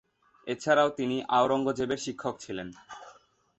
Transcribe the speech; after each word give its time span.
এছাড়াও, 0.47 0.89
তিনি 0.89 1.17
আওরঙ্গজেবের 1.29 1.99
শিক্ষক 2.05 2.35
ছিলেন। 2.39 2.67